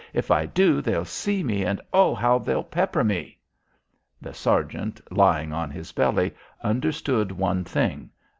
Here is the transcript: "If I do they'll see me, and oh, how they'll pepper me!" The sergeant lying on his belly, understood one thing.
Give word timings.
"If 0.13 0.31
I 0.31 0.47
do 0.47 0.81
they'll 0.81 1.05
see 1.05 1.43
me, 1.43 1.63
and 1.63 1.79
oh, 1.93 2.15
how 2.15 2.39
they'll 2.39 2.63
pepper 2.63 3.03
me!" 3.03 3.37
The 4.19 4.33
sergeant 4.33 4.99
lying 5.13 5.53
on 5.53 5.69
his 5.69 5.91
belly, 5.91 6.33
understood 6.63 7.31
one 7.31 7.63
thing. 7.63 8.09